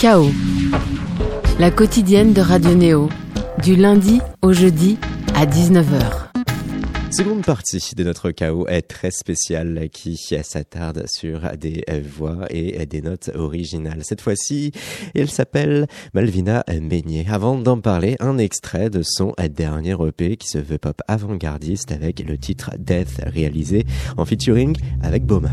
[0.00, 0.30] Chaos,
[1.58, 3.10] la quotidienne de Radio Néo,
[3.62, 4.96] du lundi au jeudi
[5.34, 6.30] à 19h.
[7.10, 11.84] Seconde partie de notre chaos est très spéciale qui s'attarde sur des
[12.16, 14.02] voix et des notes originales.
[14.02, 14.72] Cette fois-ci,
[15.14, 17.26] elle s'appelle Malvina Meignet.
[17.30, 22.26] Avant d'en parler, un extrait de son dernier EP qui se veut pop avant-gardiste avec
[22.26, 23.84] le titre Death réalisé
[24.16, 25.50] en featuring avec Boma.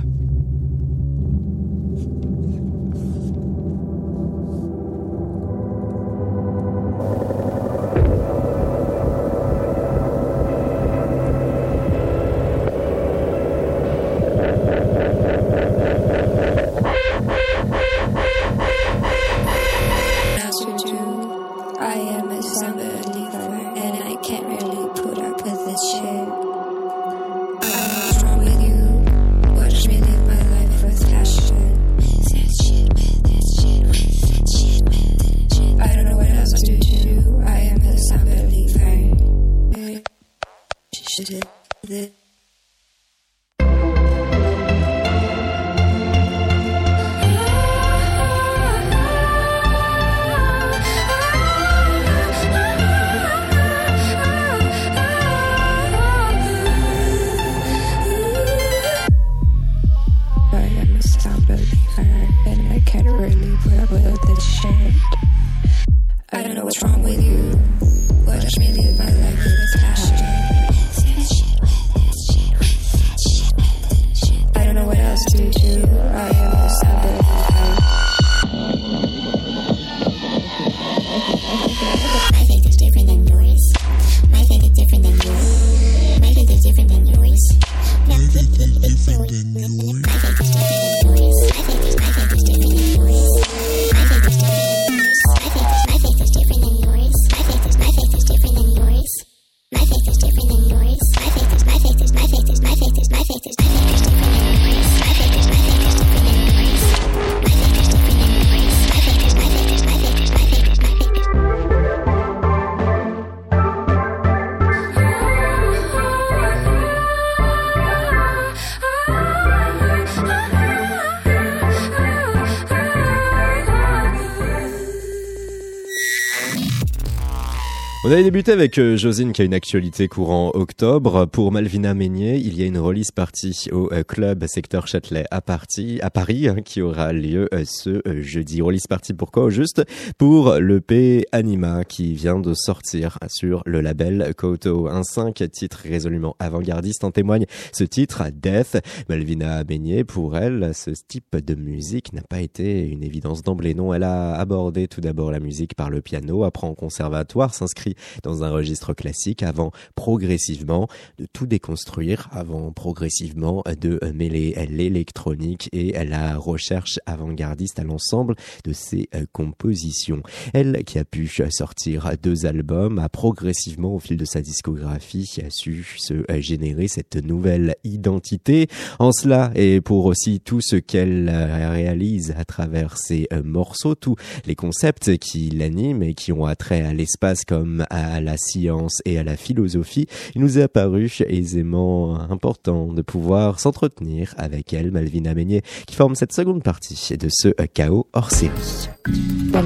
[128.08, 131.26] On avait débuté avec euh, Josine qui a une actualité courant octobre.
[131.26, 135.42] Pour Malvina Meignet, il y a une release partie au euh, club secteur Châtelet à,
[135.42, 138.62] Paris, hein, qui aura lieu euh, ce jeudi.
[138.62, 139.84] Release partie pourquoi Au juste?
[140.18, 144.88] Pour le P Anima qui vient de sortir sur le label Koto.
[144.88, 148.78] Un 5 titre résolument avant-gardiste en témoigne ce titre Death.
[149.10, 153.74] Malvina Meignet, pour elle, ce type de musique n'a pas été une évidence d'emblée.
[153.74, 157.97] Non, elle a abordé tout d'abord la musique par le piano, apprend au conservatoire, s'inscrit
[158.24, 160.88] dans un registre classique avant progressivement
[161.18, 168.74] de tout déconstruire, avant progressivement de mêler l'électronique et la recherche avant-gardiste à l'ensemble de
[168.74, 170.22] ses euh, compositions.
[170.54, 175.86] Elle qui a pu sortir deux albums a progressivement au fil de sa discographie su
[175.98, 178.68] se euh, générer cette nouvelle identité.
[179.00, 184.16] En cela et pour aussi tout ce qu'elle euh, réalise à travers ses morceaux, tous
[184.46, 189.18] les concepts qui l'animent et qui ont attrait à l'espace comme à la science et
[189.18, 195.34] à la philosophie, il nous est apparu aisément important de pouvoir s'entretenir avec elle, Malvina
[195.34, 198.90] Meignet, qui forme cette seconde partie de ce chaos hors série.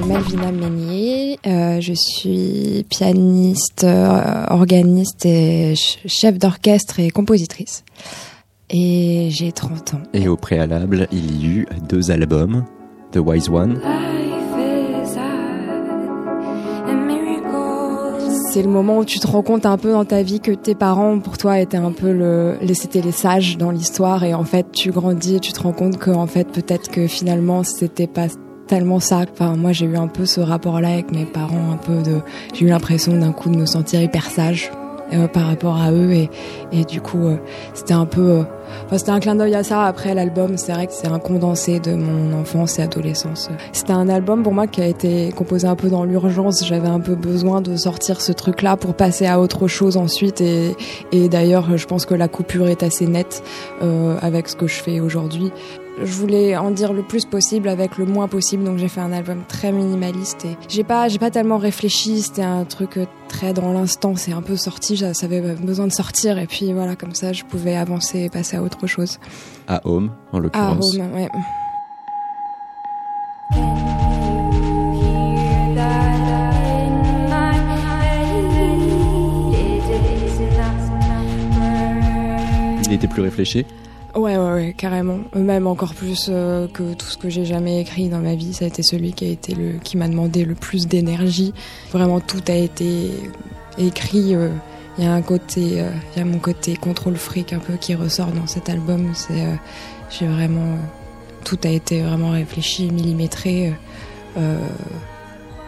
[0.06, 7.84] Malvina Meignet, euh, je suis pianiste, euh, organiste et chef d'orchestre et compositrice.
[8.70, 10.02] Et j'ai 30 ans.
[10.14, 12.64] Et au préalable, il y eut deux albums,
[13.12, 13.80] The Wise One.
[18.52, 20.74] C'est le moment où tu te rends compte un peu dans ta vie que tes
[20.74, 24.66] parents pour toi étaient un peu le c'était les sages dans l'histoire et en fait
[24.72, 28.26] tu grandis et tu te rends compte que en fait peut-être que finalement c'était pas
[28.66, 29.24] tellement ça.
[29.30, 32.20] Enfin, moi, j'ai eu un peu ce rapport-là avec mes parents, un peu de,
[32.54, 34.70] j'ai eu l'impression d'un coup de me sentir hyper sage
[35.12, 37.36] euh, par rapport à eux et, du coup euh,
[37.74, 38.42] c'était un peu euh,
[38.96, 39.84] c'était un clin d'œil à ça.
[39.84, 43.50] Après l'album c'est vrai que c'est un condensé de mon enfance et adolescence.
[43.72, 46.64] C'était un album pour moi qui a été composé un peu dans l'urgence.
[46.66, 50.40] J'avais un peu besoin de sortir ce truc là pour passer à autre chose ensuite.
[50.40, 53.42] Et d'ailleurs je pense que la coupure est assez nette
[54.20, 55.52] avec ce que je fais aujourd'hui
[55.98, 59.12] je voulais en dire le plus possible avec le moins possible, donc j'ai fait un
[59.12, 63.52] album très minimaliste et j'ai pas, j'ai pas tellement réfléchi, c'était un truc euh, très
[63.52, 66.96] dans l'instant, c'est un peu sorti, ça, ça, avait besoin de sortir et puis voilà,
[66.96, 69.18] comme ça je pouvais avancer et passer à autre chose.
[69.68, 70.96] À Home, en l'occurrence.
[70.96, 71.28] À Home, ouais.
[82.84, 83.64] Il était plus réfléchi
[84.14, 85.20] Ouais, ouais, ouais, carrément.
[85.34, 88.52] Même encore plus euh, que tout ce que j'ai jamais écrit dans ma vie.
[88.52, 91.54] Ça a été celui qui a été le, qui m'a demandé le plus d'énergie.
[91.92, 93.10] Vraiment, tout a été
[93.78, 94.34] écrit.
[94.34, 94.50] Euh,
[94.98, 97.74] il y a un côté, euh, il y a mon côté contrôle fric un peu
[97.76, 99.12] qui ressort dans cet album.
[99.14, 99.46] C'est,
[100.10, 100.76] j'ai vraiment,
[101.44, 103.72] tout a été vraiment réfléchi, millimétré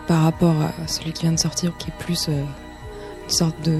[0.06, 2.28] par rapport à celui qui vient de sortir, qui est plus
[3.24, 3.78] une sorte de,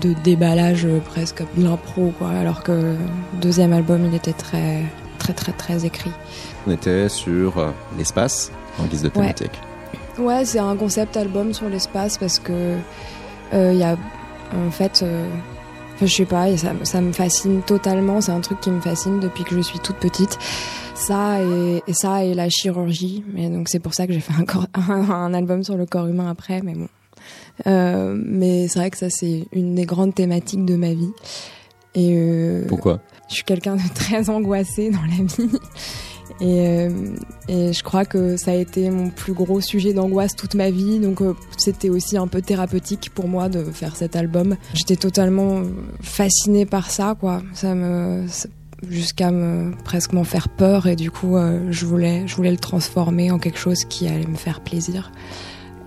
[0.00, 2.28] de, déballage euh, presque de l'impro quoi.
[2.30, 2.96] Alors que le
[3.40, 4.82] deuxième album il était très
[5.18, 6.10] très très très écrit.
[6.66, 9.58] On était sur euh, l'espace en guise de thématique
[10.18, 12.76] ouais, c'est un concept album sur l'espace parce que
[13.54, 13.96] euh, il y a
[14.54, 15.04] en fait
[16.00, 18.20] je sais pas ça, ça me fascine totalement.
[18.20, 20.38] C'est un truc qui me fascine depuis que je suis toute petite.
[20.94, 23.24] Ça et, ça et la chirurgie.
[23.32, 24.32] Mais donc c'est pour ça que j'ai fait
[24.74, 26.88] un, un album sur le corps humain après mais bon
[27.66, 31.12] euh, mais c'est vrai que ça, c'est une des grandes thématiques de ma vie.
[31.94, 33.00] Et euh, Pourquoi?
[33.28, 35.58] Je suis quelqu'un de très angoissé dans la vie.
[36.40, 36.90] Et, euh,
[37.48, 40.98] et, je crois que ça a été mon plus gros sujet d'angoisse toute ma vie.
[40.98, 41.20] Donc
[41.58, 44.56] c'était aussi un peu thérapeutique pour moi de faire cet album.
[44.74, 45.62] J'étais totalement
[46.00, 47.42] fascinée par ça, quoi.
[47.52, 48.24] Ça me
[48.88, 51.36] jusqu'à me presque m'en faire peur et du coup
[51.70, 55.12] je voulais je voulais le transformer en quelque chose qui allait me faire plaisir.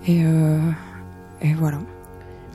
[0.06, 0.22] Et
[1.42, 1.78] et voilà.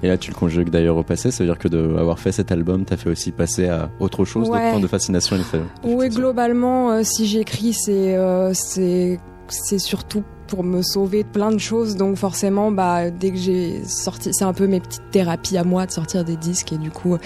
[0.03, 2.51] Et là, tu le conjugues d'ailleurs au passé, ça veut dire que d'avoir fait cet
[2.51, 5.37] album, t'as fait aussi passer à autre chose, d'autres points de fascination
[5.83, 11.59] Oui, globalement, euh, si j'écris, c'est euh, c'est surtout pour me sauver de plein de
[11.59, 11.95] choses.
[11.95, 15.85] Donc forcément, bah dès que j'ai sorti, c'est un peu mes petites thérapies à moi
[15.85, 16.73] de sortir des disques.
[16.73, 17.17] Et du coup,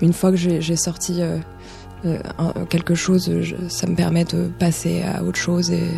[0.00, 2.18] une fois que j'ai sorti euh,
[2.68, 3.30] quelque chose,
[3.68, 5.88] ça me permet de passer à autre chose et,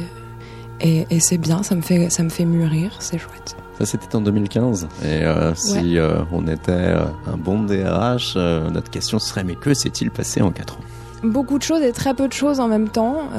[0.83, 1.63] et, et c'est bien.
[1.63, 3.57] Ça me fait ça me fait mûrir, c'est chouette.
[3.81, 4.89] Ça, c'était en 2015.
[5.03, 9.73] Et euh, si euh, on était euh, un bon DRH, notre question serait mais que
[9.73, 10.81] s'est-il passé en 4 ans?
[11.23, 13.31] Beaucoup de choses et très peu de choses en même temps.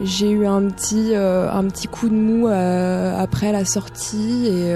[0.00, 4.70] j'ai eu un petit, un petit coup de mou après la sortie et,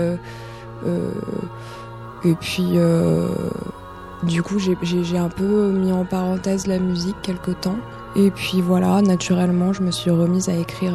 [2.24, 2.78] et puis
[4.24, 7.78] du coup j'ai un peu mis en parenthèse la musique quelque temps.
[8.16, 10.94] Et puis voilà, naturellement, je me suis remise à écrire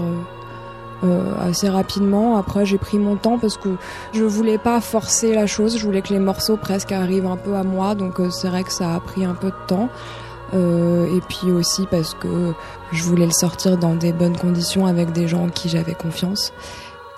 [1.03, 2.37] euh, assez rapidement.
[2.37, 3.69] Après, j'ai pris mon temps parce que
[4.13, 5.77] je voulais pas forcer la chose.
[5.77, 7.95] Je voulais que les morceaux presque arrivent un peu à moi.
[7.95, 9.89] Donc euh, c'est vrai que ça a pris un peu de temps.
[10.53, 12.53] Euh, et puis aussi parce que
[12.93, 16.53] je voulais le sortir dans des bonnes conditions avec des gens en qui j'avais confiance.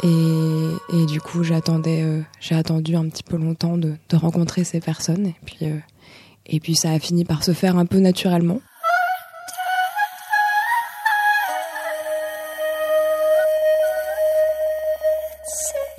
[0.01, 4.63] Et, et, du coup, j'attendais, euh, j'ai attendu un petit peu longtemps de, de, rencontrer
[4.63, 5.27] ces personnes.
[5.27, 5.77] Et puis, euh,
[6.45, 8.61] et puis ça a fini par se faire un peu naturellement.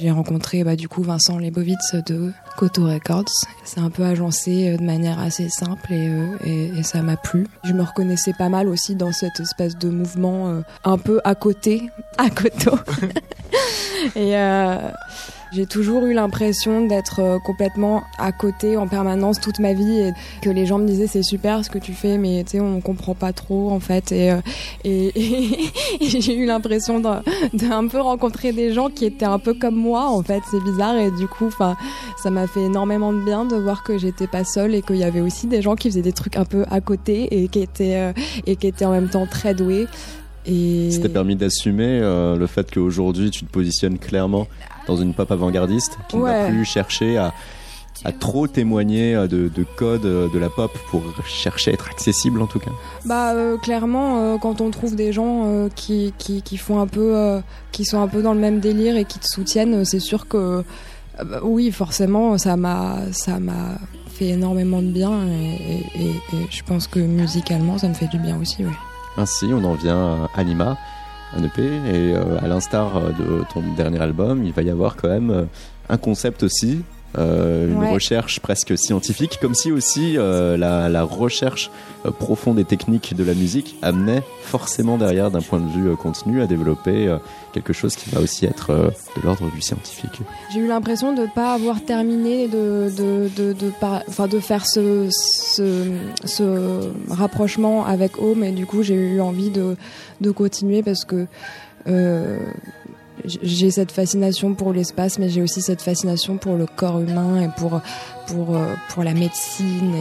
[0.01, 3.29] J'ai rencontré bah, du coup Vincent Lebovitz de Koto Records.
[3.65, 7.19] C'est un peu agencé euh, de manière assez simple et, euh, et, et ça m'a
[7.19, 7.47] plu.
[7.65, 11.35] Je me reconnaissais pas mal aussi dans cette espèce de mouvement euh, un peu à
[11.35, 12.79] côté, à Koto.
[14.17, 14.79] et euh,
[15.53, 20.13] j'ai toujours eu l'impression d'être euh, complètement à côté en permanence toute ma vie et
[20.43, 22.81] que les gens me disaient c'est super ce que tu fais mais tu sais on
[22.81, 24.13] comprend pas trop en fait.
[24.13, 24.41] Et, euh,
[24.85, 25.13] et,
[26.01, 30.23] j'ai eu l'impression d'un peu rencontrer des gens qui étaient un peu comme moi en
[30.23, 30.43] fait.
[30.51, 31.77] C'est bizarre et du coup enfin
[32.23, 35.05] ça m'a fait énormément de bien de voir que j'étais pas seule et qu'il y
[35.05, 37.97] avait aussi des gens qui faisaient des trucs un peu à côté et qui étaient
[37.97, 38.13] euh,
[38.47, 39.87] et qui étaient en même temps très doués
[40.47, 40.91] et...
[40.91, 44.47] Ça t'a permis d'assumer le fait qu'aujourd'hui tu te positionnes clairement
[44.87, 47.33] dans une pop avant-gardiste qui ne va plus chercher à,
[48.05, 51.89] à trop témoigner euh, de, de code euh, de la pop pour chercher à être
[51.91, 52.71] accessible en tout cas
[53.05, 57.41] Bah euh, clairement quand on trouve des gens qui, qui, qui, font un peu
[57.73, 60.65] qui sont un peu dans le même délire et qui te soutiennent, c'est sûr que
[61.25, 63.79] bah, oui forcément ça m'a ça m'a
[64.09, 68.19] fait énormément de bien et, et, et, je pense que musicalement ça me fait du
[68.19, 68.73] bien aussi oui.
[69.17, 70.77] Ainsi on en vient à Anima
[71.37, 74.97] un EP et euh, à l'instar euh, de ton dernier album, il va y avoir
[74.97, 75.45] quand même euh,
[75.89, 76.83] un concept aussi
[77.19, 81.71] euh, une recherche presque scientifique, comme si aussi euh, la, la, recherche
[82.07, 86.41] euh, profonde et technique de la musique amenait forcément derrière, d'un point de vue continu,
[86.41, 87.17] à développer
[87.53, 90.21] quelque chose qui va aussi être de l'ordre du scientifique.
[90.53, 93.73] J'ai eu l'impression de ne pas avoir terminé de, de, de, de,
[94.09, 95.87] enfin, de faire ce, ce,
[96.25, 99.77] ce rapprochement avec Home et du coup j'ai eu envie de,
[100.21, 101.27] de continuer parce que
[101.87, 102.39] euh,
[103.25, 107.49] j'ai cette fascination pour l'espace, mais j'ai aussi cette fascination pour le corps humain et
[107.57, 107.81] pour
[108.27, 109.95] pour euh, pour la médecine.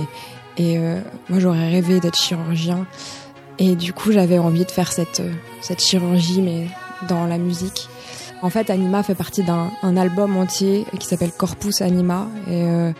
[0.58, 1.00] Et, euh,
[1.30, 2.86] moi, j'aurais rêvé d'être chirurgien.
[3.60, 5.22] Et du coup, j'avais envie de faire cette
[5.62, 6.68] cette chirurgie, mais
[7.08, 7.88] dans la musique.
[8.42, 12.94] En fait, Anima fait partie d'un album entier qui s'appelle Corpus Anima, et, euh,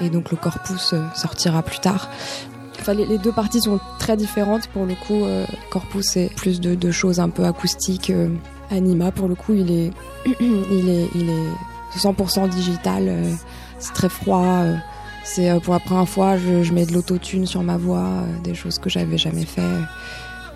[0.00, 2.08] et donc le Corpus sortira plus tard.
[2.80, 4.66] Enfin, les, deux parties sont très différentes.
[4.68, 5.24] Pour le coup,
[5.70, 8.12] Corpus, c'est plus de, choses un peu acoustiques.
[8.70, 9.90] Anima, pour le coup, il est,
[10.40, 13.10] il est, il est 100% digital.
[13.78, 14.62] c'est très froid.
[15.24, 18.90] c'est pour la première fois, je, mets de l'autotune sur ma voix, des choses que
[18.90, 19.62] j'avais jamais fait.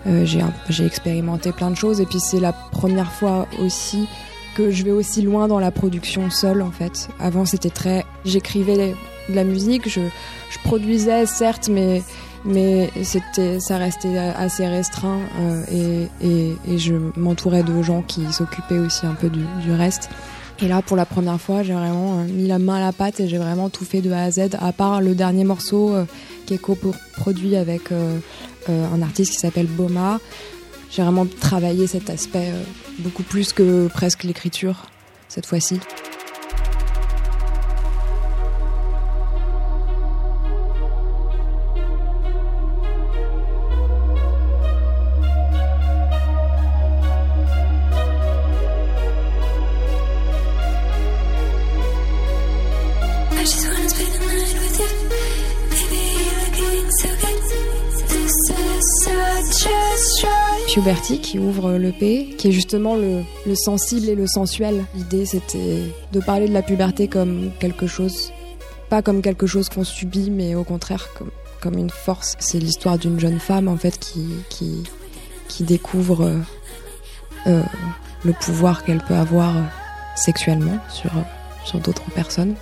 [0.05, 0.25] Euh,
[0.69, 4.05] j'ai expérimenté plein de choses et puis c'est la première fois aussi
[4.55, 7.09] que je vais aussi loin dans la production seule en fait.
[7.19, 8.95] Avant c'était très, j'écrivais
[9.29, 10.01] de la musique, je,
[10.49, 12.03] je produisais certes, mais
[12.45, 18.31] mais c'était, ça restait assez restreint euh, et, et, et, je m'entourais de gens qui
[18.31, 20.09] s'occupaient aussi un peu du, du, reste.
[20.59, 23.19] Et là, pour la première fois, j'ai vraiment euh, mis la main à la pâte
[23.19, 26.05] et j'ai vraiment tout fait de A à Z, à part le dernier morceau euh,
[26.45, 27.91] qui est avec
[28.69, 30.19] euh, un artiste qui s'appelle Boma.
[30.89, 32.63] J'ai vraiment travaillé cet aspect euh,
[32.99, 34.85] beaucoup plus que presque l'écriture
[35.27, 35.79] cette fois-ci.
[60.73, 63.21] Qui ouvre l'EP, qui est justement le,
[63.53, 64.83] sensible et le sensuel.
[64.95, 68.33] L'idée c'était de parler de la puberté comme quelque chose,
[68.89, 71.09] pas comme quelque chose qu'on subit, mais au contraire
[71.61, 72.35] comme, une force.
[72.39, 76.39] C'est l'histoire d'une jeune femme en fait qui, découvre euh,
[77.45, 77.61] euh,
[78.25, 79.53] le pouvoir qu'elle peut avoir
[80.15, 81.11] sexuellement sur,
[81.65, 82.55] sur d'autres personnes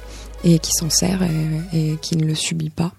[0.44, 2.92] et qui s'en sert et qui ne le subit pas.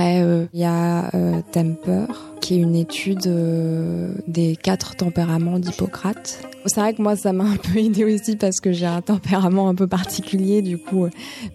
[0.00, 2.06] Après, euh, il y a euh, Temper,
[2.40, 6.40] qui est une étude euh, des quatre tempéraments d'Hippocrate.
[6.64, 9.68] C'est vrai que moi, ça m'a un peu aidé aussi parce que j'ai un tempérament
[9.68, 10.62] un peu particulier.
[10.62, 11.06] Du coup,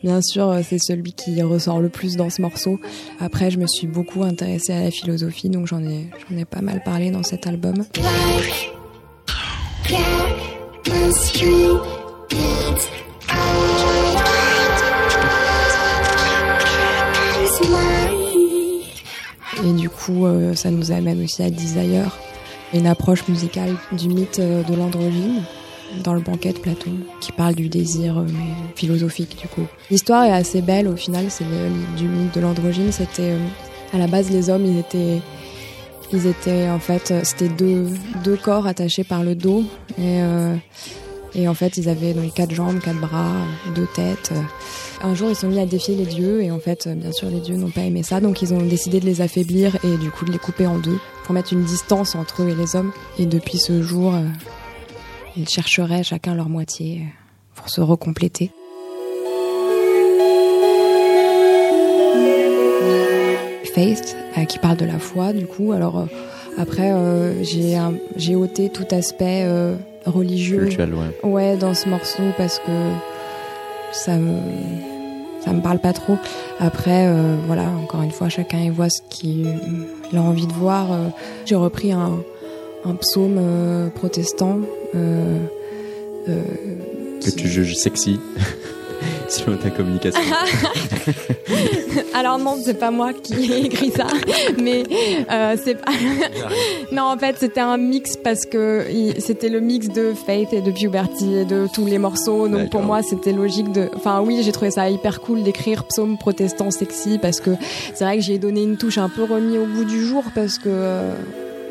[0.04, 2.80] bien sûr, c'est celui qui ressort le plus dans ce morceau.
[3.20, 6.62] Après, je me suis beaucoup intéressée à la philosophie, donc j'en ai, j'en ai pas
[6.62, 7.84] mal parlé dans cet album.
[19.65, 22.15] Et du coup, euh, ça nous amène aussi à Desire,
[22.74, 25.41] une approche musicale du mythe euh, de l'androgyne
[26.03, 28.25] dans le banquet de Platon, qui parle du désir euh,
[28.75, 29.65] philosophique du coup.
[29.89, 31.45] L'histoire est assez belle au final, c'est
[31.98, 32.91] du mythe de l'androgyne.
[32.91, 33.34] C'était
[33.91, 35.19] à la base les hommes, ils étaient,
[36.13, 37.88] ils étaient en fait, c'était deux,
[38.24, 39.63] deux corps attachés par le dos
[39.98, 40.22] et
[41.36, 43.34] et en fait, ils avaient donc quatre jambes, quatre bras,
[43.75, 44.32] deux têtes.
[45.04, 47.42] Un jour, ils sont mis à défier les dieux et en fait, bien sûr, les
[47.42, 50.24] dieux n'ont pas aimé ça, donc ils ont décidé de les affaiblir et du coup
[50.24, 52.92] de les couper en deux pour mettre une distance entre eux et les hommes.
[53.20, 54.22] Et depuis ce jour, euh,
[55.36, 57.10] ils chercheraient chacun leur moitié euh,
[57.56, 58.51] pour se recompléter.
[63.74, 65.74] Faith, euh, qui parle de la foi, du coup.
[65.74, 66.08] Alors
[66.58, 66.94] après,
[67.44, 67.77] j'ai
[68.15, 69.46] j'ai ôté tout aspect
[70.06, 70.70] religieux.
[71.24, 71.58] ouais.
[71.58, 72.72] dans ce morceau parce que
[73.92, 74.40] ça me
[75.46, 76.18] ça me parle pas trop.
[76.60, 79.46] Après, euh, voilà, encore une fois, chacun y voit ce qu'il
[80.16, 80.92] a envie de voir.
[80.92, 81.10] Euh,
[81.46, 82.20] j'ai repris un,
[82.84, 84.62] un psaume euh, protestant.
[86.26, 88.20] que tu juges sexy.
[89.62, 90.22] ta communication.
[92.13, 94.08] Alors non, c'est pas moi qui ai écrit ça,
[94.62, 94.84] mais
[95.32, 95.91] euh, c'est pas.
[96.91, 98.86] non, en fait, c'était un mix parce que
[99.20, 102.48] c'était le mix de Faith et de Puberty et de tous les morceaux.
[102.48, 103.89] Donc pour moi, c'était logique de.
[103.96, 107.51] Enfin oui, j'ai trouvé ça hyper cool d'écrire psaume protestant sexy parce que
[107.94, 110.58] c'est vrai que j'ai donné une touche un peu remis au bout du jour parce
[110.58, 110.70] que.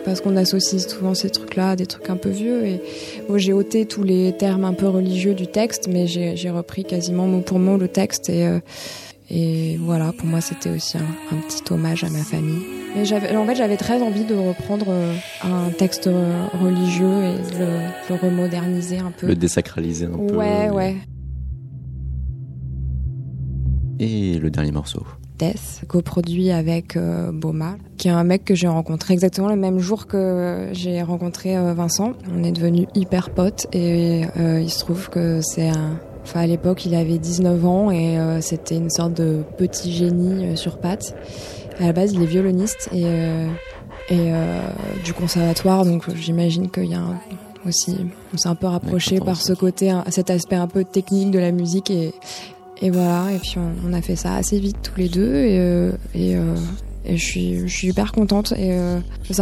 [0.05, 2.65] Euh, parce qu'on associe souvent ces trucs-là à des trucs un peu vieux.
[2.67, 2.81] Et
[3.29, 7.27] moi, j'ai ôté tous les termes un peu religieux du texte, mais j'ai repris quasiment
[7.27, 8.29] mot pour mot le texte.
[8.29, 8.61] Et, euh,
[9.31, 12.63] et voilà, pour moi, c'était aussi un, petit hommage à ma famille.
[12.95, 16.09] Mais en fait, j'avais très envie de reprendre euh, un texte
[16.61, 19.27] religieux et de le, remoderniser un peu.
[19.27, 20.37] Le désacraliser un peu.
[20.37, 20.97] Ouais, ouais.
[23.99, 25.05] Et le dernier morceau
[25.39, 29.79] Death, coproduit avec euh, Boma, qui est un mec que j'ai rencontré exactement le même
[29.79, 32.13] jour que j'ai rencontré euh, Vincent.
[32.33, 35.99] On est devenus hyper potes et euh, il se trouve que c'est un...
[36.23, 40.79] Enfin, à l'époque, il avait 19 ans et c'était une sorte de petit génie sur
[40.79, 41.15] pattes.
[41.79, 43.05] À la base, il est violoniste et,
[44.09, 44.33] et
[45.05, 47.03] du conservatoire, donc j'imagine qu'il y a
[47.67, 47.95] aussi,
[48.33, 51.53] on s'est un peu rapproché par ce côté, cet aspect un peu technique de la
[51.53, 52.15] musique et,
[52.85, 55.93] et voilà, et puis on, a fait ça assez vite tous les deux et, euh,
[56.15, 56.55] et, euh,
[57.07, 58.99] et je, suis, je suis hyper contente et euh,
[59.31, 59.41] c'est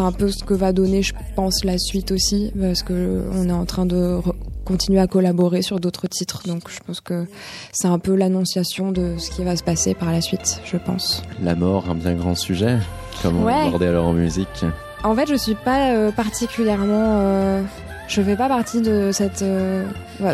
[0.00, 3.52] un peu ce que va donner, je pense, la suite aussi parce que on est
[3.52, 4.18] en train de
[4.64, 6.42] continuer à collaborer sur d'autres titres.
[6.46, 7.26] Donc je pense que
[7.72, 11.22] c'est un peu l'annonciation de ce qui va se passer par la suite, je pense.
[11.42, 12.78] La mort, un bien grand sujet.
[13.22, 13.66] Comment Ouais.
[13.66, 14.64] aborder alors en musique
[15.04, 17.18] En fait, je suis pas euh, particulièrement.
[17.20, 17.62] euh,
[18.08, 19.84] je fais pas partie de cette, euh,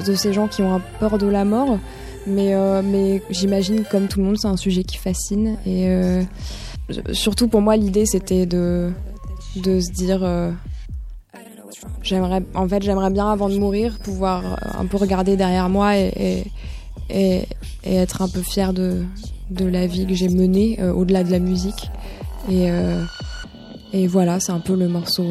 [0.07, 1.79] de ces gens qui ont un peur de la mort,
[2.27, 6.23] mais euh, mais j'imagine comme tout le monde, c'est un sujet qui fascine et euh,
[7.13, 8.91] surtout pour moi, l'idée c'était de
[9.57, 10.21] de se dire.
[10.23, 10.51] euh,
[12.03, 15.97] J'aimerais, en fait, j'aimerais bien avant de mourir pouvoir euh, un peu regarder derrière moi
[15.99, 16.45] et,
[17.11, 17.47] et,
[17.85, 19.03] et, être un peu fier de,
[19.51, 21.91] de la vie que j'ai menée euh, au-delà de la musique.
[22.49, 23.03] Et, euh,
[23.93, 25.25] et voilà, c'est un peu le morceau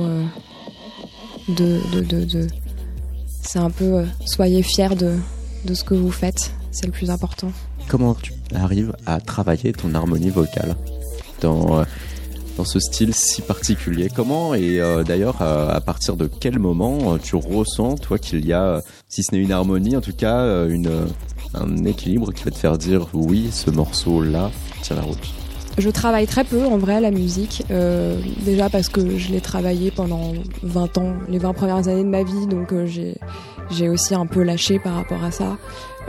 [1.48, 2.48] de, de, de, de-
[3.42, 5.16] C'est un peu soyez fiers de,
[5.66, 7.52] de ce que vous faites, c'est le plus important.
[7.88, 10.76] Comment tu arrives à travailler ton harmonie vocale
[11.42, 11.84] dans, euh,
[12.58, 14.10] dans ce style si particulier?
[14.14, 18.46] Comment et euh, d'ailleurs à, à partir de quel moment euh, tu ressens toi qu'il
[18.46, 21.06] y a, euh, si ce n'est une harmonie, en tout cas euh, une, euh,
[21.54, 24.52] un équilibre qui va te faire dire oui, ce morceau-là
[24.82, 25.34] tient la route?
[25.80, 29.90] Je travaille très peu en vrai la musique, euh, déjà parce que je l'ai travaillé
[29.90, 32.86] pendant 20 ans, les 20 premières années de ma vie, donc euh,
[33.72, 35.58] j'ai aussi un peu lâché par rapport à ça.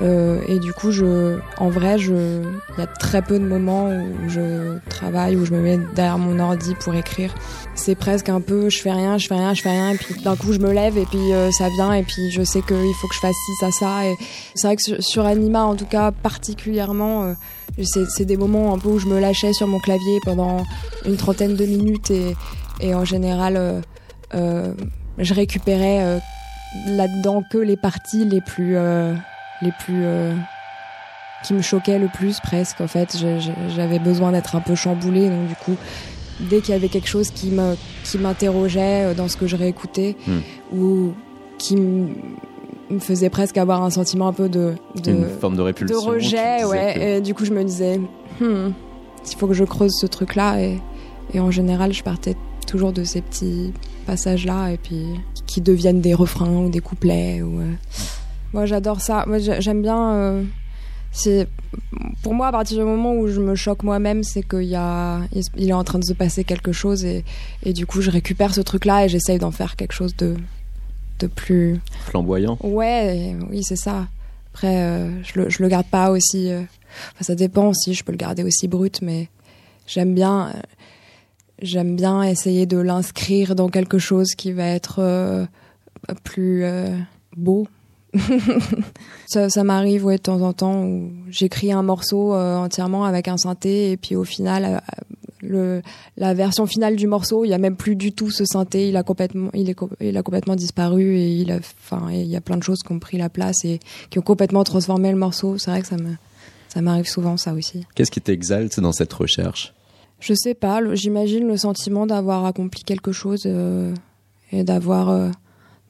[0.02, 3.88] Euh, et du coup, je, en vrai, je, il y a très peu de moments
[3.88, 7.32] où je travaille, où je me mets derrière mon ordi pour écrire.
[7.74, 10.14] C'est presque un peu, je fais rien, je fais rien, je fais rien, et puis
[10.22, 12.94] d'un coup, je me lève et puis euh, ça vient, et puis je sais qu'il
[13.00, 14.06] faut que je fasse ci, ça, ça.
[14.06, 14.16] Et
[14.54, 17.34] c'est vrai que sur, Anima, en tout cas, particulièrement, euh,
[17.82, 20.64] c'est des moments un peu où je me lâchais sur mon clavier pendant
[21.06, 22.36] une trentaine de minutes et,
[22.80, 23.80] et en général, euh,
[24.34, 24.74] euh,
[25.18, 26.18] je récupérais euh,
[26.86, 28.76] là-dedans que les parties les plus,
[29.64, 30.32] les plus, euh,
[31.44, 32.80] qui me choquaient le plus presque.
[32.80, 33.16] En fait,
[33.74, 35.76] j'avais besoin d'être un peu chamboulée, donc du coup,
[36.40, 39.56] dès qu'il y avait quelque chose qui me, qui m'interrogeait euh, dans ce que je
[39.56, 40.40] réécoutais Hmm.
[40.78, 41.12] ou
[41.58, 42.08] qui me
[43.00, 46.08] faisait presque avoir un sentiment un peu de, de Une forme de de répulsion tu
[46.08, 46.92] rejet, ouais.
[46.94, 47.98] que- Et du coup, je me disais,
[48.40, 48.70] hmm,
[49.30, 50.60] il faut que je creuse ce truc-là.
[50.60, 50.78] Et,
[51.32, 53.72] et en général, je partais toujours de ces petits
[54.06, 55.06] passages-là, et puis
[55.46, 57.40] qui deviennent des refrains ou des couplets.
[57.42, 57.72] Ou, euh.
[58.54, 59.24] Moi, j'adore ça.
[59.26, 60.12] Moi, j'ai- j'aime bien.
[60.14, 60.42] euh,
[61.12, 61.46] c'est
[62.22, 65.20] pour moi à partir du moment où je me choque moi-même, c'est qu'il y a,
[65.56, 67.24] il est en train de se passer quelque chose, et,
[67.64, 70.34] et du coup, je récupère ce truc-là et j'essaye d'en faire quelque chose de
[71.20, 72.58] de plus flamboyant.
[72.62, 74.08] Ouais, oui, c'est ça.
[74.52, 76.50] Après, euh, je, le, je le garde pas aussi.
[76.50, 76.62] euh,
[77.12, 77.94] Enfin, ça dépend aussi.
[77.94, 79.28] Je peux le garder aussi brut, mais
[79.86, 80.52] j'aime bien.
[81.62, 85.46] J'aime bien essayer de l'inscrire dans quelque chose qui va être
[86.24, 86.64] plus
[87.36, 87.66] beau.
[89.26, 93.28] ça ça m'arrive ouais, de temps en temps où j'écris un morceau euh, entièrement avec
[93.28, 94.78] un synthé et puis au final euh,
[95.46, 95.82] le,
[96.16, 98.96] la version finale du morceau, il y a même plus du tout ce synthé, il
[98.96, 102.28] a complètement, il est, co- il a complètement disparu et il a, enfin, et il
[102.28, 105.10] y a plein de choses qui ont pris la place et qui ont complètement transformé
[105.10, 105.58] le morceau.
[105.58, 106.14] C'est vrai que ça me,
[106.68, 107.84] ça m'arrive souvent ça aussi.
[107.94, 109.74] Qu'est-ce qui t'exalte dans cette recherche?
[110.18, 113.92] Je sais pas, j'imagine le sentiment d'avoir accompli quelque chose euh,
[114.50, 115.28] et d'avoir, euh,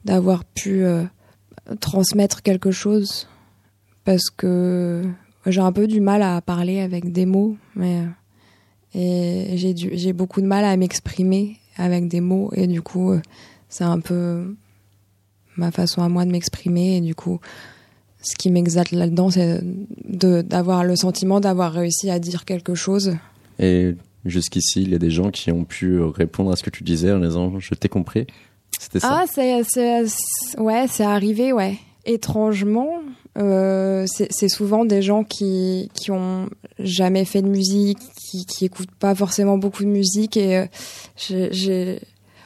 [0.03, 1.03] d'avoir pu euh,
[1.79, 3.27] transmettre quelque chose
[4.03, 5.03] parce que
[5.45, 8.03] j'ai un peu du mal à parler avec des mots, mais
[8.93, 13.13] et j'ai du, j'ai beaucoup de mal à m'exprimer avec des mots et du coup
[13.67, 14.55] c'est un peu
[15.57, 17.41] ma façon à moi de m'exprimer et du coup
[18.21, 19.59] ce qui m'exalte là-dedans c'est
[20.07, 23.17] de d'avoir le sentiment d'avoir réussi à dire quelque chose
[23.59, 26.83] Et jusqu'ici, il y a des gens qui ont pu répondre à ce que tu
[26.83, 28.27] disais en disant Je t'ai compris.
[29.03, 30.03] Ah, c'est, c'est,
[30.59, 31.77] ouais, c'est arrivé, ouais.
[32.05, 33.01] Étrangement,
[33.37, 36.47] euh, c'est, souvent des gens qui qui ont
[36.79, 37.97] jamais fait de musique,
[38.29, 41.99] qui qui écoutent pas forcément beaucoup de musique et euh, j'ai,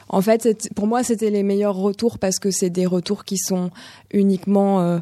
[0.08, 3.70] en fait, pour moi, c'était les meilleurs retours parce que c'est des retours qui sont
[4.12, 4.98] uniquement euh,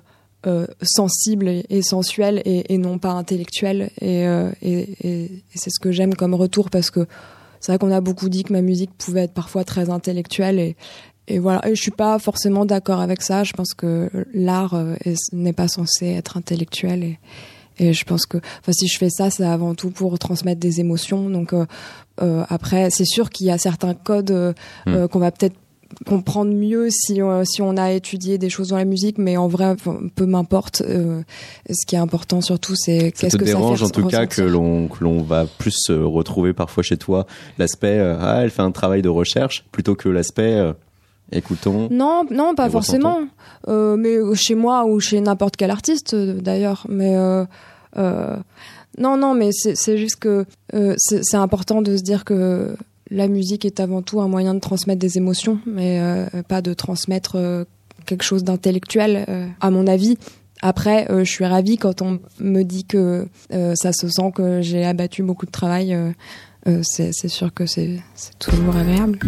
[0.47, 4.25] euh, sensibles et, sensuels et, et non pas intellectuels et-
[4.63, 7.07] et c'est ce que j'aime comme retour parce que
[7.61, 10.77] c'est vrai qu'on a beaucoup dit que ma musique pouvait être parfois très intellectuelle et
[11.29, 13.45] et voilà, et je suis pas forcément d'accord avec ça.
[13.45, 17.19] Je pense que l'art euh, est- n'est pas censé être intellectuel et,
[17.79, 20.81] et je pense que, enfin, si je fais ça, c'est avant tout pour transmettre des
[20.81, 21.31] émotions.
[21.31, 21.65] Donc euh,
[22.23, 24.53] euh, après, c'est sûr qu'il y a certains codes euh,
[24.87, 24.95] Mm.
[24.95, 25.55] euh, qu'on va peut-être
[26.07, 29.49] comprendre mieux si on, si on a étudié des choses dans la musique, mais en
[29.49, 29.75] vrai,
[30.17, 30.83] peu m'importe.
[30.83, 34.07] Ce qui est important surtout, c'est Ça qu'est-ce te que ça dérange fait en tout
[34.07, 38.61] cas que l'on que l'on va plus retrouver parfois chez toi l'aspect ah elle fait
[38.63, 40.61] un travail de recherche plutôt que l'aspect
[41.33, 43.21] écoutons Non, non, pas forcément.
[43.69, 46.87] Euh, mais chez moi ou chez n'importe quel artiste euh, d'ailleurs.
[46.89, 47.45] Mais euh,
[47.97, 48.37] euh,
[48.99, 52.77] non, non, mais c'est juste que euh, c'est important de se dire que
[53.11, 56.75] la musique est avant tout un moyen de transmettre des émotions, mais euh, pas de
[56.75, 57.65] transmettre euh,
[58.07, 59.27] quelque chose d'intellectuel,
[59.61, 60.17] à mon avis.
[60.63, 65.23] Après, je suis ravie quand on me dit que ça se sent que j'ai abattu
[65.23, 65.95] beaucoup de travail
[66.69, 68.01] euh, c'est sûr que c'est
[68.39, 69.19] toujours agréable.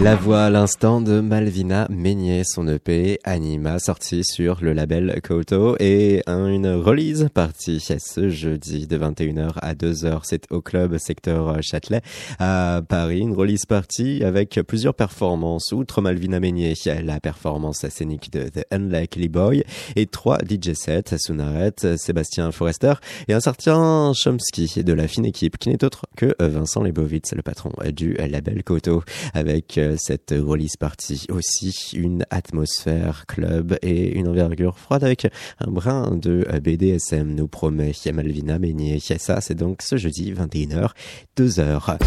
[0.00, 5.76] La voix à l'instant de Malvina Meignet, son EP Anima, sorti sur le label Koto
[5.80, 10.20] et une release partie ce jeudi de 21h à 2h.
[10.22, 12.02] C'est au club secteur Châtelet
[12.38, 13.20] à Paris.
[13.20, 15.72] Une release partie avec plusieurs performances.
[15.72, 19.64] Outre Malvina Meignet, la performance scénique de The Unlikely Boy
[19.96, 22.94] et trois DJ sets, Sunaret, Sébastien Forrester
[23.28, 27.42] et un certain Chomsky de la fine équipe qui n'est autre que Vincent Lebovitz, le
[27.42, 29.02] patron du label Koto,
[29.34, 35.26] avec euh, cette release party aussi une atmosphère club et une envergure froide avec
[35.58, 38.98] un brin de BDSM, nous promet Malvina Meignet.
[39.00, 40.90] Ça, c'est donc ce jeudi 21h,
[41.36, 41.98] 2h.